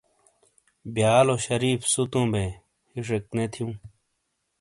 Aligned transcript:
بیالو 0.93 1.35
شریف 1.45 1.79
سوتوں 1.93 2.25
بئے 2.31 2.45
ہِشیک 2.93 3.23
نے 3.35 3.45
تھیوں 3.53 3.73